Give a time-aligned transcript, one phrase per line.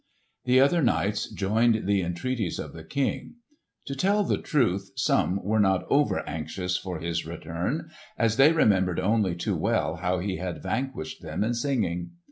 [0.45, 3.35] The other knights joined the entreaties of the King.
[3.85, 8.99] To tell the truth, some were not over anxious for his return, as they remembered
[8.99, 12.13] only too well how he had vanquished them in singing.